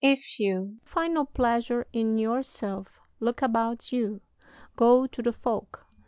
If 0.03 0.39
you 0.39 0.77
find 0.83 1.13
no 1.13 1.25
pleasure 1.25 1.85
in 1.93 2.17
yourself, 2.17 2.99
look 3.19 3.43
about 3.43 3.91
you. 3.91 4.21
Go 4.75 5.05
to 5.05 5.21
the 5.21 5.31
folk. 5.31 5.85